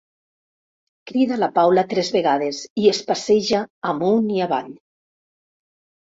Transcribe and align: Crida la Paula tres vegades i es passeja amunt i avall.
Crida 1.09 1.35
la 1.41 1.49
Paula 1.57 1.83
tres 1.91 2.07
vegades 2.15 2.61
i 2.83 2.87
es 2.91 3.01
passeja 3.09 3.59
amunt 3.91 4.25
i 4.39 4.41
avall. 4.47 4.71